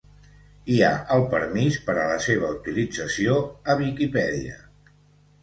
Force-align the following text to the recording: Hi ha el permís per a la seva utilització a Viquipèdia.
Hi 0.75 0.77
ha 0.85 0.87
el 1.15 1.25
permís 1.33 1.77
per 1.89 1.95
a 1.97 2.07
la 2.13 2.15
seva 2.29 2.49
utilització 2.57 3.37
a 3.75 3.79
Viquipèdia. 3.85 4.59